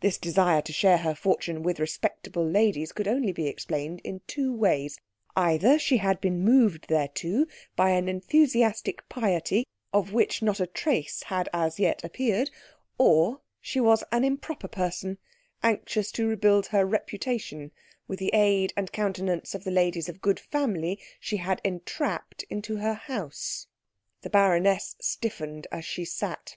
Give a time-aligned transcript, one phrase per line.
[0.00, 4.52] This desire to share her fortune with respectable ladies could only be explained in two
[4.52, 4.98] ways:
[5.36, 7.46] either she had been moved thereto
[7.76, 9.62] by an enthusiastic piety
[9.92, 12.50] of which not a trace had as yet appeared,
[12.98, 15.18] or she was an improper person
[15.62, 17.70] anxious to rebuild her reputation
[18.08, 22.78] with the aid and countenance of the ladies of good family she had entrapped into
[22.78, 23.68] her house.
[24.22, 26.56] The baroness stiffened as she sat.